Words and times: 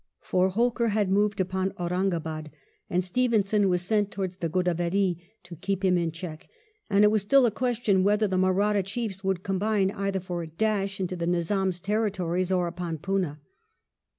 For 0.21 0.49
Holkar 0.49 0.87
had 0.87 1.11
moved 1.11 1.39
upon 1.39 1.73
Aurunga 1.77 2.19
bad, 2.19 2.49
and 2.89 3.03
Stevenson 3.03 3.69
was 3.69 3.83
sent 3.83 4.09
towards 4.09 4.37
the 4.37 4.49
Godavery 4.49 5.19
to 5.43 5.55
keep 5.55 5.85
him 5.85 5.95
in 5.95 6.09
check, 6.11 6.49
and 6.89 7.03
it 7.03 7.11
was 7.11 7.21
still 7.21 7.45
a 7.45 7.51
question 7.51 8.01
whether 8.01 8.25
the 8.27 8.35
Mahratta 8.39 8.81
chiefs 8.81 9.23
would 9.23 9.43
combine 9.43 9.91
either 9.91 10.19
for 10.19 10.41
a 10.41 10.47
dash 10.47 10.99
into 10.99 11.15
the 11.15 11.27
Nizam's 11.27 11.79
territories 11.79 12.51
or 12.51 12.65
upon 12.65 12.97
Poona. 12.97 13.41